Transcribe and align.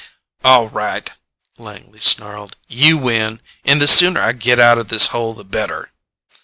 "All 0.43 0.67
right," 0.67 1.11
Langley 1.59 1.99
snarled. 1.99 2.55
"You 2.67 2.97
win. 2.97 3.39
And 3.63 3.79
the 3.79 3.85
sooner 3.85 4.19
I 4.19 4.31
get 4.31 4.59
out 4.59 4.79
of 4.79 4.87
this 4.87 5.05
hole 5.13 5.35
the 5.35 5.43
better." 5.45 5.91